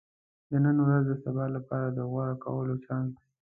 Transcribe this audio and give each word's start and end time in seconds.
•د 0.49 0.51
نن 0.65 0.77
ورځ 0.85 1.03
د 1.09 1.13
سبا 1.23 1.45
لپاره 1.55 1.87
د 1.91 1.99
غوره 2.11 2.35
کولو 2.43 2.73
چانس 2.85 3.13
دی. 3.23 3.29